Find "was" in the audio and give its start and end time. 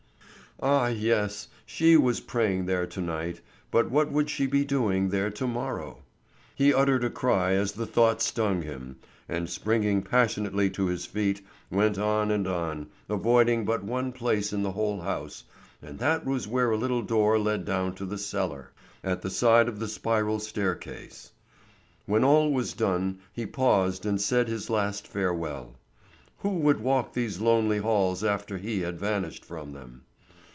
1.97-2.19, 16.25-16.47, 22.53-22.73